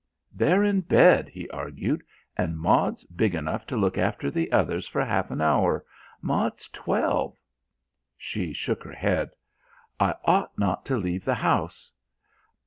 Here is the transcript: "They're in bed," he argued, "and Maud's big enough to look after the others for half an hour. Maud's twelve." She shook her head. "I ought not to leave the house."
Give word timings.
"They're 0.33 0.63
in 0.63 0.81
bed," 0.81 1.29
he 1.29 1.47
argued, 1.51 2.01
"and 2.35 2.57
Maud's 2.57 3.03
big 3.03 3.35
enough 3.35 3.67
to 3.67 3.77
look 3.77 3.99
after 3.99 4.31
the 4.31 4.51
others 4.51 4.87
for 4.87 5.05
half 5.05 5.29
an 5.29 5.41
hour. 5.41 5.85
Maud's 6.23 6.67
twelve." 6.69 7.37
She 8.17 8.51
shook 8.51 8.81
her 8.83 8.93
head. 8.93 9.29
"I 9.99 10.15
ought 10.25 10.57
not 10.57 10.85
to 10.87 10.97
leave 10.97 11.23
the 11.23 11.35
house." 11.35 11.91